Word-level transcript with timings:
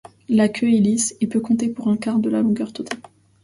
La 0.29 0.49
queue 0.49 0.73
est 0.73 0.79
lisse 0.79 1.15
et 1.21 1.27
peut 1.27 1.41
compter 1.41 1.69
pour 1.69 1.87
un 1.89 1.95
quart 1.95 2.17
de 2.17 2.31
la 2.31 2.41
longueur 2.41 2.73
totale. 2.73 2.97